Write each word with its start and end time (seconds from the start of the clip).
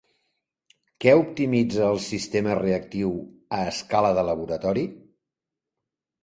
Què 1.03 1.11
optimitza 1.19 1.85
el 1.95 2.01
sistema 2.05 2.55
reactiu 2.61 3.13
a 3.59 3.61
escala 3.75 4.11
de 4.21 4.25
laboratori? 4.31 4.87